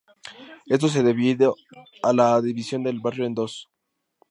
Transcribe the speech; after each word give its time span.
Esto 0.65 0.87
se 0.89 1.01
ha 1.01 1.03
debido 1.03 1.55
a 2.01 2.11
la 2.11 2.41
división 2.41 2.81
del 2.81 2.99
barrio 3.01 3.25
en 3.27 3.35
dos. 3.35 3.69